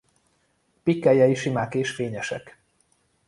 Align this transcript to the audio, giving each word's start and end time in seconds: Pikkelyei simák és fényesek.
Pikkelyei 0.83 1.33
simák 1.35 1.73
és 1.75 1.91
fényesek. 1.91 2.57